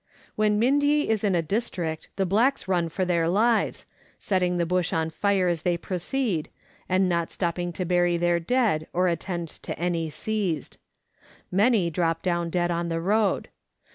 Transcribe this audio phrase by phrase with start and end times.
[0.35, 3.85] When Mindye is in a district the blacks run for their lives,
[4.17, 6.49] setting the bush on fire as they proceed,
[6.89, 10.77] and not stopping to bury their dead or attend to any seized.
[11.51, 13.49] Many drop down dead on the road.